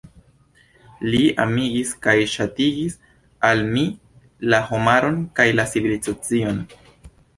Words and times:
Li 1.09 1.19
amigis 1.43 1.91
kaj 2.07 2.15
ŝatigis 2.31 2.95
al 3.51 3.61
mi 3.75 3.83
la 4.55 4.63
homaron 4.71 5.21
kaj 5.41 5.47
la 5.61 5.67
civilizacion. 5.75 6.65